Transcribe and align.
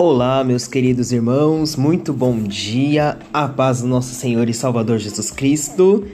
Olá, 0.00 0.44
meus 0.44 0.68
queridos 0.68 1.10
irmãos, 1.10 1.74
muito 1.74 2.12
bom 2.12 2.38
dia, 2.38 3.18
a 3.32 3.48
paz 3.48 3.82
do 3.82 3.88
nosso 3.88 4.14
Senhor 4.14 4.48
e 4.48 4.54
Salvador 4.54 4.98
Jesus 4.98 5.32
Cristo. 5.32 6.06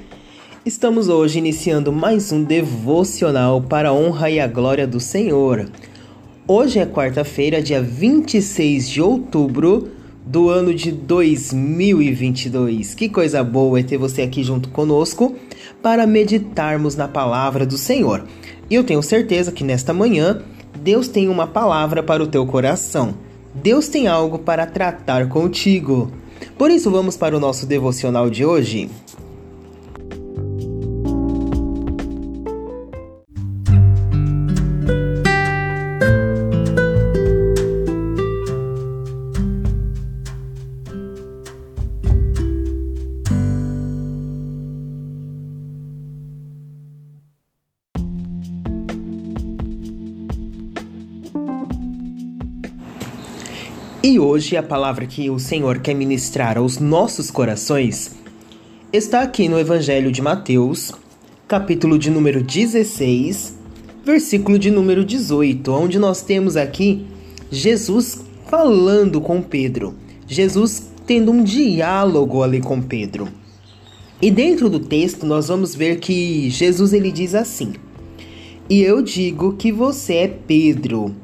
Estamos 0.65 1.11
hoje 1.11 1.39
iniciando 1.39 1.93
mais 1.93 2.33
um 2.33 2.43
devocional 2.43 3.61
para 3.61 3.91
a 3.91 3.93
honra 3.93 4.31
e 4.31 4.41
a 4.41 4.47
glória 4.47 4.87
do 4.87 4.99
Senhor. 4.99 5.69
Hoje 6.49 6.79
é 6.79 6.87
quarta-feira, 6.87 7.61
dia 7.61 7.83
26 7.83 8.89
de 8.89 9.03
outubro 9.03 9.91
do 10.25 10.49
ano 10.49 10.73
de 10.73 10.91
2022. 10.91 12.95
Que 12.95 13.11
coisa 13.11 13.45
boa 13.45 13.81
é 13.81 13.83
ter 13.83 13.99
você 13.99 14.23
aqui 14.23 14.43
junto 14.43 14.71
conosco 14.71 15.37
para 15.83 16.07
meditarmos 16.07 16.97
na 16.97 17.07
palavra 17.07 17.67
do 17.67 17.77
Senhor. 17.77 18.25
E 18.71 18.75
eu 18.75 18.83
tenho 18.83 19.03
certeza 19.03 19.53
que 19.53 19.63
nesta 19.63 19.93
manhã 19.93 20.41
Deus 20.81 21.07
tem 21.07 21.29
uma 21.29 21.47
palavra 21.47 22.03
para 22.03 22.23
o 22.23 22.27
teu 22.27 22.47
coração. 22.47 23.23
Deus 23.55 23.87
tem 23.87 24.09
algo 24.09 24.41
para 24.41 24.67
tratar 24.67 25.29
contigo. 25.29 26.11
Por 26.59 26.73
isso, 26.73 26.91
vamos 26.91 27.17
para 27.17 27.37
o 27.37 27.41
nosso 27.41 27.67
devocional 27.67 28.29
de 28.29 28.45
hoje. 28.45 28.91
E 54.07 54.19
hoje 54.19 54.55
a 54.55 54.63
palavra 54.63 55.07
que 55.07 55.31
o 55.31 55.39
Senhor 55.39 55.79
quer 55.79 55.95
ministrar 55.95 56.59
aos 56.59 56.79
nossos 56.79 57.31
corações 57.31 58.15
está 58.93 59.23
aqui 59.23 59.49
no 59.49 59.59
Evangelho 59.59 60.13
de 60.13 60.21
Mateus, 60.21 60.93
capítulo 61.49 61.99
de 61.99 62.11
número 62.11 62.43
16, 62.43 63.59
versículo 64.05 64.59
de 64.59 64.71
número 64.71 65.07
18, 65.07 65.73
onde 65.73 65.99
nós 65.99 66.21
temos 66.21 66.55
aqui 66.55 67.07
Jesus 67.51 68.23
falando 68.47 69.23
com 69.23 69.41
Pedro. 69.41 69.95
Jesus 70.27 70.93
tendo 71.07 71.33
um 71.33 71.43
diálogo 71.43 72.43
ali 72.43 72.61
com 72.61 72.83
Pedro. 72.83 73.27
E 74.21 74.31
dentro 74.31 74.69
do 74.69 74.81
texto 74.81 75.25
nós 75.25 75.49
vamos 75.49 75.75
ver 75.75 75.99
que 75.99 76.51
Jesus 76.51 76.93
ele 76.93 77.11
diz 77.11 77.35
assim: 77.35 77.73
"E 78.69 78.83
eu 78.83 79.01
digo 79.01 79.55
que 79.55 79.73
você 79.73 80.15
é 80.17 80.29
Pedro, 80.29 81.17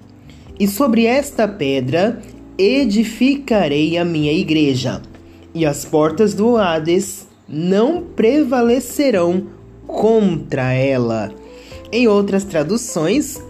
e 0.61 0.69
sobre 0.69 1.07
esta 1.07 1.49
pedra 1.49 2.21
edificarei 2.61 3.97
a 3.97 4.05
minha 4.05 4.33
igreja, 4.33 5.01
e 5.55 5.65
as 5.65 5.85
portas 5.85 6.35
do 6.35 6.59
Hades 6.59 7.27
não 7.49 8.03
prevalecerão 8.03 9.47
contra 9.87 10.73
ela. 10.73 11.33
Em 11.91 12.07
outras 12.07 12.45
traduções, 12.45 13.43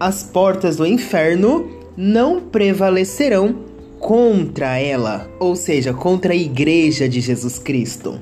as 0.00 0.24
portas 0.24 0.76
do 0.76 0.84
inferno 0.84 1.70
não 1.96 2.40
prevalecerão 2.40 3.64
contra 4.00 4.76
ela, 4.76 5.30
ou 5.38 5.54
seja, 5.54 5.94
contra 5.94 6.32
a 6.32 6.36
igreja 6.36 7.08
de 7.08 7.20
Jesus 7.20 7.58
Cristo. 7.58 8.18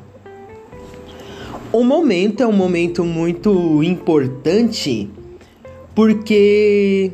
O 1.72 1.82
momento 1.82 2.42
é 2.42 2.46
um 2.46 2.52
momento 2.52 3.04
muito 3.04 3.82
importante 3.82 5.10
porque 5.94 7.12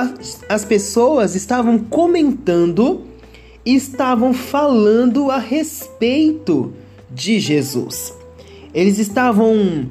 as, 0.00 0.44
as 0.48 0.64
pessoas 0.64 1.34
estavam 1.34 1.78
comentando 1.78 3.04
e 3.64 3.74
estavam 3.74 4.32
falando 4.32 5.30
a 5.30 5.38
respeito 5.38 6.72
de 7.10 7.40
Jesus. 7.40 8.14
Eles 8.72 8.98
estavam 8.98 9.86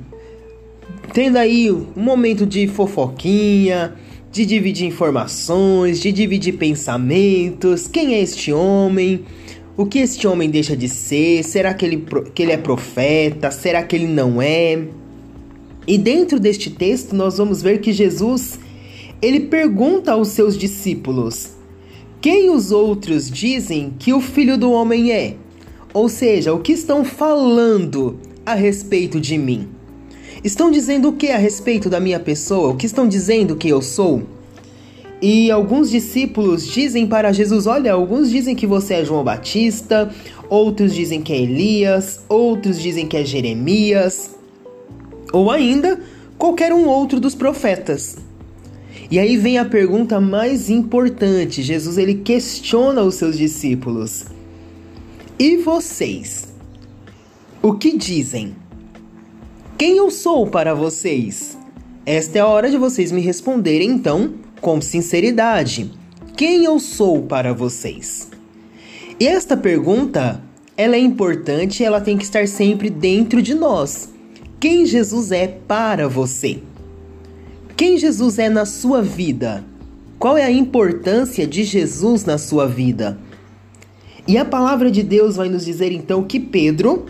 tendo 1.13 1.38
aí 1.38 1.71
um 1.71 1.85
momento 1.95 2.45
de 2.45 2.67
fofoquinha, 2.67 3.95
de 4.31 4.45
dividir 4.45 4.85
informações, 4.85 5.99
de 5.99 6.11
dividir 6.11 6.53
pensamentos. 6.57 7.87
Quem 7.87 8.13
é 8.13 8.22
este 8.22 8.51
homem? 8.51 9.25
O 9.77 9.85
que 9.85 9.99
este 9.99 10.27
homem 10.27 10.49
deixa 10.49 10.75
de 10.75 10.87
ser? 10.87 11.43
Será 11.43 11.73
que 11.73 11.85
ele, 11.85 12.05
que 12.33 12.43
ele 12.43 12.51
é 12.51 12.57
profeta? 12.57 13.51
Será 13.51 13.83
que 13.83 13.95
ele 13.95 14.07
não 14.07 14.41
é? 14.41 14.83
E 15.87 15.97
dentro 15.97 16.39
deste 16.39 16.69
texto 16.69 17.16
nós 17.16 17.37
vamos 17.37 17.61
ver 17.61 17.79
que 17.79 17.91
Jesus 17.91 18.59
ele 19.21 19.41
pergunta 19.41 20.11
aos 20.11 20.29
seus 20.29 20.57
discípulos: 20.57 21.51
Quem 22.21 22.49
os 22.49 22.71
outros 22.71 23.29
dizem 23.29 23.93
que 23.97 24.13
o 24.13 24.21
filho 24.21 24.57
do 24.57 24.71
homem 24.71 25.11
é? 25.11 25.35
Ou 25.93 26.09
seja, 26.09 26.53
o 26.53 26.59
que 26.59 26.73
estão 26.73 27.05
falando 27.05 28.19
a 28.45 28.53
respeito 28.53 29.19
de 29.19 29.37
mim? 29.37 29.69
Estão 30.43 30.69
dizendo 30.69 31.09
o 31.09 31.13
que 31.13 31.29
a 31.29 31.37
respeito 31.37 31.89
da 31.89 31.99
minha 31.99 32.19
pessoa? 32.19 32.71
O 32.71 32.75
que 32.75 32.85
estão 32.85 33.07
dizendo 33.07 33.55
que 33.55 33.69
eu 33.69 33.81
sou? 33.81 34.23
E 35.21 35.49
alguns 35.49 35.89
discípulos 35.89 36.67
dizem 36.67 37.07
para 37.07 37.31
Jesus: 37.31 37.65
Olha, 37.65 37.93
alguns 37.93 38.29
dizem 38.29 38.55
que 38.55 38.67
você 38.67 38.95
é 38.95 39.05
João 39.05 39.23
Batista, 39.23 40.13
outros 40.49 40.93
dizem 40.93 41.21
que 41.21 41.33
é 41.33 41.37
Elias, 41.37 42.19
outros 42.27 42.79
dizem 42.79 43.07
que 43.07 43.17
é 43.17 43.23
Jeremias, 43.23 44.35
ou 45.31 45.49
ainda 45.49 45.99
qualquer 46.37 46.73
um 46.73 46.85
outro 46.85 47.19
dos 47.19 47.33
profetas. 47.33 48.17
E 49.09 49.19
aí 49.19 49.38
vem 49.38 49.57
a 49.57 49.66
pergunta 49.66 50.19
mais 50.19 50.69
importante. 50.69 51.61
Jesus 51.61 51.97
ele 51.97 52.16
questiona 52.16 53.01
os 53.01 53.16
seus 53.16 53.38
discípulos. 53.38 54.25
E 55.38 55.57
vocês? 55.57 56.53
O 57.61 57.73
que 57.73 57.97
dizem? 57.97 58.55
Quem 59.78 59.97
eu 59.97 60.09
sou 60.09 60.47
para 60.47 60.73
vocês? 60.73 61.57
Esta 62.05 62.38
é 62.38 62.41
a 62.41 62.47
hora 62.47 62.69
de 62.69 62.78
vocês 62.78 63.11
me 63.11 63.22
responderem 63.22 63.89
então 63.89 64.34
com 64.61 64.79
sinceridade. 64.79 65.91
Quem 66.38 66.63
eu 66.63 66.79
sou 66.79 67.23
para 67.23 67.53
vocês? 67.53 68.29
E 69.19 69.28
esta 69.28 69.55
pergunta, 69.55 70.41
ela 70.78 70.95
é 70.95 71.00
importante, 71.00 71.84
ela 71.84 72.01
tem 72.01 72.17
que 72.17 72.23
estar 72.23 72.47
sempre 72.47 72.89
dentro 72.89 73.41
de 73.41 73.53
nós. 73.53 74.09
Quem 74.59 74.85
Jesus 74.85 75.31
é 75.31 75.47
para 75.47 76.07
você? 76.07 76.61
Quem 77.77 77.97
Jesus 77.97 78.39
é 78.39 78.47
na 78.49 78.65
sua 78.65 79.01
vida? 79.01 79.65
Qual 80.17 80.37
é 80.37 80.45
a 80.45 80.51
importância 80.51 81.45
de 81.45 81.65
Jesus 81.65 82.23
na 82.23 82.37
sua 82.37 82.65
vida? 82.65 83.19
E 84.25 84.37
a 84.37 84.45
palavra 84.45 84.89
de 84.89 85.03
Deus 85.03 85.35
vai 85.35 85.49
nos 85.49 85.65
dizer 85.65 85.91
então 85.91 86.23
que 86.23 86.39
Pedro, 86.39 87.05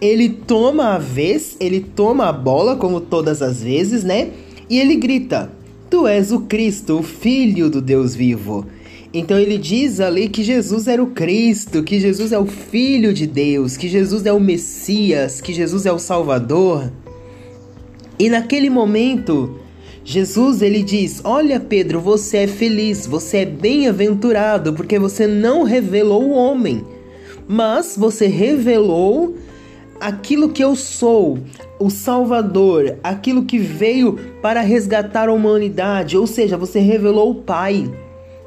ele 0.00 0.30
toma 0.30 0.94
a 0.94 0.98
vez, 0.98 1.54
ele 1.60 1.80
toma 1.80 2.28
a 2.28 2.32
bola 2.32 2.76
como 2.76 2.98
todas 2.98 3.42
as 3.42 3.62
vezes, 3.62 4.04
né? 4.04 4.30
E 4.70 4.80
ele 4.80 4.96
grita: 4.96 5.52
Tu 5.90 6.06
és 6.06 6.32
o 6.32 6.40
Cristo, 6.40 7.00
o 7.00 7.02
filho 7.02 7.68
do 7.68 7.82
Deus 7.82 8.14
vivo. 8.14 8.66
Então 9.12 9.38
ele 9.38 9.58
diz 9.58 10.00
ali 10.00 10.30
que 10.30 10.42
Jesus 10.42 10.88
era 10.88 11.02
o 11.02 11.08
Cristo, 11.08 11.82
que 11.82 12.00
Jesus 12.00 12.32
é 12.32 12.38
o 12.38 12.46
filho 12.46 13.12
de 13.12 13.26
Deus, 13.26 13.76
que 13.76 13.86
Jesus 13.86 14.24
é 14.24 14.32
o 14.32 14.40
Messias, 14.40 15.42
que 15.42 15.52
Jesus 15.52 15.84
é 15.84 15.92
o 15.92 15.98
Salvador. 15.98 16.90
E 18.18 18.30
naquele 18.30 18.70
momento, 18.70 19.60
Jesus 20.08 20.62
ele 20.62 20.84
diz: 20.84 21.20
Olha, 21.24 21.58
Pedro, 21.58 22.00
você 22.00 22.38
é 22.38 22.46
feliz, 22.46 23.08
você 23.08 23.38
é 23.38 23.44
bem-aventurado, 23.44 24.72
porque 24.72 25.00
você 25.00 25.26
não 25.26 25.64
revelou 25.64 26.22
o 26.26 26.30
homem, 26.30 26.86
mas 27.48 27.96
você 27.98 28.28
revelou 28.28 29.34
aquilo 29.98 30.50
que 30.50 30.62
eu 30.62 30.76
sou, 30.76 31.40
o 31.80 31.90
Salvador, 31.90 32.98
aquilo 33.02 33.46
que 33.46 33.58
veio 33.58 34.16
para 34.40 34.60
resgatar 34.60 35.28
a 35.28 35.32
humanidade, 35.32 36.16
ou 36.16 36.24
seja, 36.24 36.56
você 36.56 36.78
revelou 36.78 37.32
o 37.32 37.42
Pai 37.42 37.92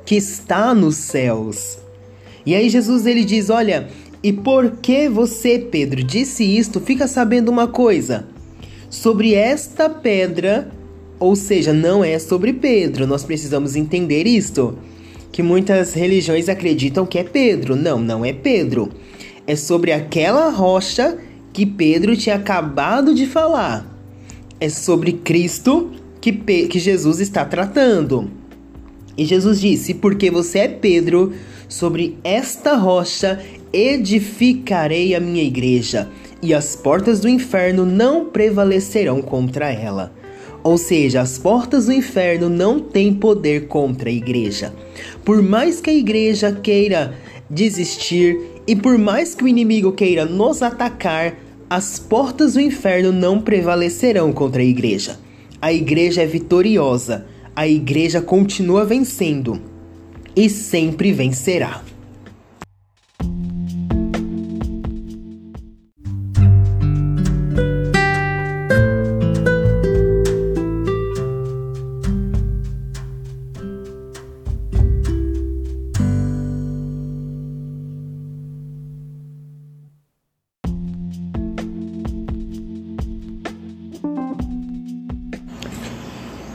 que 0.05 0.15
está 0.15 0.73
nos 0.73 0.95
céus. 0.95 1.77
E 2.45 2.55
aí 2.55 2.69
Jesus 2.69 3.05
ele 3.05 3.25
diz: 3.25 3.49
Olha, 3.49 3.89
e 4.23 4.31
por 4.31 4.77
que 4.77 5.09
você, 5.09 5.59
Pedro, 5.59 6.01
disse 6.05 6.41
isto? 6.41 6.79
Fica 6.79 7.05
sabendo 7.05 7.49
uma 7.49 7.67
coisa. 7.67 8.25
Sobre 8.89 9.33
esta 9.35 9.89
pedra 9.89 10.78
ou 11.19 11.35
seja, 11.35 11.73
não 11.73 12.03
é 12.03 12.17
sobre 12.17 12.53
Pedro. 12.53 13.05
Nós 13.05 13.23
precisamos 13.23 13.75
entender 13.75 14.25
isto. 14.25 14.77
Que 15.31 15.43
muitas 15.43 15.93
religiões 15.93 16.49
acreditam 16.49 17.05
que 17.05 17.19
é 17.19 17.23
Pedro. 17.23 17.75
Não, 17.75 17.99
não 17.99 18.23
é 18.23 18.33
Pedro. 18.33 18.89
É 19.45 19.55
sobre 19.55 19.91
aquela 19.91 20.49
rocha 20.49 21.17
que 21.51 21.65
Pedro 21.65 22.15
tinha 22.15 22.35
acabado 22.35 23.13
de 23.13 23.25
falar. 23.25 23.85
É 24.59 24.69
sobre 24.69 25.13
Cristo 25.13 25.91
que, 26.21 26.31
Pe 26.31 26.67
que 26.67 26.79
Jesus 26.79 27.19
está 27.19 27.45
tratando. 27.45 28.29
E 29.17 29.25
Jesus 29.25 29.59
disse: 29.59 29.93
Porque 29.93 30.31
você 30.31 30.59
é 30.59 30.67
Pedro, 30.67 31.33
sobre 31.67 32.17
esta 32.23 32.75
rocha 32.75 33.39
edificarei 33.71 35.13
a 35.13 35.19
minha 35.19 35.43
igreja, 35.43 36.09
e 36.41 36.53
as 36.53 36.75
portas 36.75 37.19
do 37.19 37.29
inferno 37.29 37.85
não 37.85 38.25
prevalecerão 38.25 39.21
contra 39.21 39.71
ela. 39.71 40.18
Ou 40.69 40.77
seja, 40.77 41.21
as 41.21 41.35
portas 41.35 41.87
do 41.87 41.93
inferno 41.93 42.47
não 42.47 42.79
têm 42.79 43.11
poder 43.11 43.65
contra 43.65 44.07
a 44.07 44.13
igreja. 44.13 44.71
Por 45.25 45.41
mais 45.41 45.81
que 45.81 45.89
a 45.89 45.93
igreja 45.93 46.51
queira 46.51 47.15
desistir 47.49 48.37
e 48.67 48.75
por 48.75 48.95
mais 48.95 49.33
que 49.33 49.43
o 49.43 49.47
inimigo 49.47 49.91
queira 49.93 50.25
nos 50.25 50.61
atacar, 50.61 51.35
as 51.67 51.97
portas 51.97 52.53
do 52.53 52.61
inferno 52.61 53.11
não 53.11 53.41
prevalecerão 53.41 54.31
contra 54.31 54.61
a 54.61 54.65
igreja. 54.65 55.19
A 55.59 55.73
igreja 55.73 56.21
é 56.21 56.27
vitoriosa, 56.27 57.25
a 57.55 57.67
igreja 57.67 58.21
continua 58.21 58.85
vencendo 58.85 59.59
e 60.35 60.47
sempre 60.47 61.11
vencerá. 61.11 61.81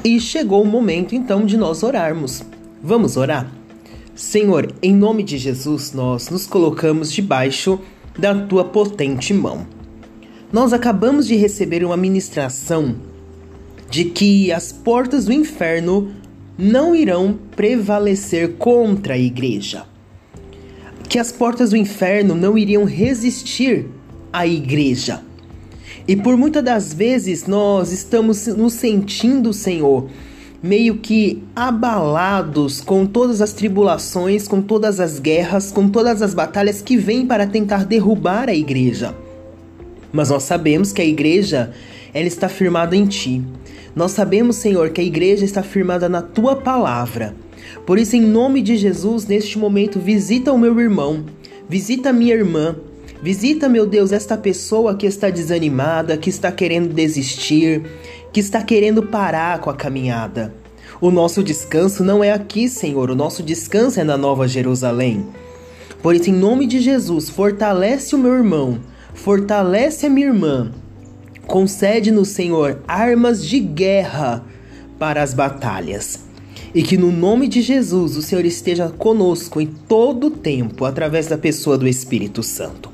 E 0.07 0.21
chegou 0.21 0.63
o 0.63 0.67
momento 0.67 1.15
então 1.15 1.47
de 1.47 1.57
nós 1.57 1.83
orarmos. 1.83 2.43
Vamos 2.83 3.17
orar? 3.17 3.51
Senhor, 4.15 4.71
em 4.83 4.95
nome 4.95 5.23
de 5.23 5.39
Jesus, 5.39 5.95
nós 5.95 6.29
nos 6.29 6.47
colocamos 6.47 7.11
debaixo 7.11 7.81
da 8.19 8.35
tua 8.35 8.67
potente 8.67 9.33
mão. 9.33 9.67
Nós 10.53 10.75
acabamos 10.75 11.27
de 11.27 11.37
receber 11.37 11.83
uma 11.83 11.97
ministração 11.97 12.97
de 13.89 14.05
que 14.05 14.53
as 14.53 14.71
portas 14.71 15.25
do 15.25 15.33
inferno 15.33 16.13
não 16.59 16.95
irão 16.95 17.39
prevalecer 17.57 18.57
contra 18.59 19.15
a 19.15 19.19
igreja. 19.19 19.87
Que 21.09 21.19
as 21.19 21.33
portas 21.33 21.71
do 21.71 21.79
inferno 21.79 22.35
não 22.35 22.59
iriam 22.59 22.85
resistir 22.85 23.87
à 24.31 24.47
igreja. 24.47 25.23
E 26.07 26.15
por 26.15 26.37
muitas 26.37 26.63
das 26.63 26.93
vezes 26.93 27.47
nós 27.47 27.91
estamos 27.91 28.47
nos 28.47 28.75
sentindo, 28.75 29.53
Senhor, 29.55 30.09
meio 30.63 30.97
que 30.97 31.43
abalados 31.57 32.81
com 32.81 33.07
todas 33.07 33.41
as 33.41 33.53
tribulações, 33.53 34.47
com 34.47 34.61
todas 34.61 35.01
as 35.01 35.19
guerras, 35.19 35.73
com 35.73 35.89
todas 35.89 36.21
as 36.21 36.35
batalhas 36.35 36.83
que 36.83 36.97
vêm 36.97 37.27
para 37.27 37.47
tentar 37.47 37.85
derrubar 37.85 38.49
a 38.49 38.55
igreja. 38.55 39.15
Mas 40.13 40.29
nós 40.29 40.43
sabemos 40.43 40.93
que 40.93 41.01
a 41.01 41.05
igreja, 41.05 41.73
ela 42.13 42.29
está 42.29 42.49
firmada 42.49 42.95
em 42.95 43.07
ti. 43.07 43.43
Nós 43.97 44.13
sabemos, 44.13 44.57
Senhor, 44.57 44.91
que 44.91 45.01
a 45.01 45.05
igreja 45.05 45.45
está 45.45 45.63
firmada 45.63 46.09
na 46.09 46.21
tua 46.21 46.57
palavra. 46.57 47.35
Por 47.87 47.99
isso, 47.99 48.15
em 48.15 48.21
nome 48.21 48.61
de 48.61 48.77
Jesus, 48.77 49.27
neste 49.27 49.59
momento, 49.59 49.99
visita 49.99 50.53
o 50.53 50.59
meu 50.59 50.79
irmão, 50.81 51.25
visita 51.69 52.11
a 52.11 52.13
minha 52.13 52.35
irmã, 52.35 52.77
Visita, 53.25 53.71
meu 53.71 53.87
Deus, 53.87 54.13
esta 54.13 54.37
pessoa 54.37 54.95
que 54.95 55.07
está 55.07 55.31
desanimada, 55.31 56.15
que 56.15 56.29
está 56.29 56.53
querendo 56.53 56.93
desistir, 56.93 57.83
que 58.31 58.39
está 58.39 58.61
querendo 58.61 59.03
parar 59.05 59.61
com 59.61 59.71
a 59.71 59.75
caminhada. 59.75 60.55
O 61.01 61.11
nosso 61.11 61.43
descanso 61.43 62.05
não 62.05 62.23
é 62.23 62.31
aqui, 62.31 62.69
Senhor, 62.69 63.11
o 63.11 63.15
nosso 63.15 63.43
descanso 63.43 63.99
é 63.99 64.05
na 64.05 64.19
Nova 64.19 64.47
Jerusalém. 64.47 65.27
Por 66.03 66.15
isso, 66.15 66.29
em 66.29 66.35
nome 66.35 66.67
de 66.67 66.81
Jesus, 66.81 67.31
fortalece 67.31 68.15
o 68.15 68.19
meu 68.19 68.35
irmão, 68.35 68.79
fortalece 69.15 70.05
a 70.05 70.11
minha 70.11 70.27
irmã. 70.27 70.71
Concede-nos, 71.47 72.29
Senhor, 72.29 72.83
armas 72.87 73.43
de 73.43 73.59
guerra 73.59 74.45
para 74.99 75.23
as 75.23 75.33
batalhas. 75.33 76.27
E 76.75 76.83
que 76.83 76.99
no 76.99 77.11
nome 77.11 77.49
de 77.49 77.63
Jesus 77.63 78.19
o 78.19 78.23
Senhor 78.23 78.45
esteja 78.45 78.91
conosco 78.91 79.63
em 79.63 79.67
todo 79.67 80.27
o 80.27 80.31
tempo, 80.31 80.85
através 80.85 81.27
da 81.27 81.39
pessoa 81.39 81.79
do 81.79 81.89
Espírito 81.89 82.43
Santo 82.43 82.93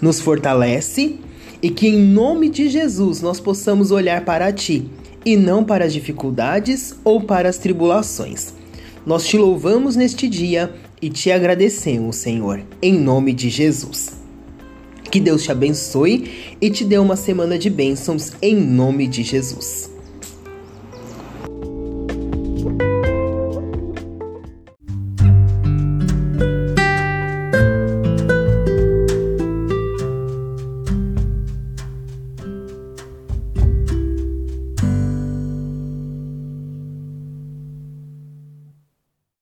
nos 0.00 0.20
fortalece 0.20 1.16
e 1.62 1.70
que 1.70 1.88
em 1.88 1.98
nome 1.98 2.48
de 2.48 2.68
Jesus 2.68 3.20
nós 3.20 3.40
possamos 3.40 3.90
olhar 3.90 4.24
para 4.24 4.52
ti 4.52 4.86
e 5.24 5.36
não 5.36 5.64
para 5.64 5.84
as 5.84 5.92
dificuldades 5.92 6.94
ou 7.04 7.20
para 7.20 7.48
as 7.48 7.58
tribulações. 7.58 8.54
Nós 9.04 9.26
te 9.26 9.36
louvamos 9.36 9.96
neste 9.96 10.28
dia 10.28 10.72
e 11.00 11.08
te 11.08 11.30
agradecemos, 11.30 12.16
Senhor, 12.16 12.62
em 12.80 12.92
nome 12.92 13.32
de 13.32 13.48
Jesus. 13.48 14.18
Que 15.10 15.20
Deus 15.20 15.42
te 15.42 15.50
abençoe 15.50 16.56
e 16.60 16.70
te 16.70 16.84
dê 16.84 16.98
uma 16.98 17.16
semana 17.16 17.58
de 17.58 17.70
bênçãos 17.70 18.32
em 18.42 18.54
nome 18.54 19.06
de 19.06 19.22
Jesus. 19.22 19.97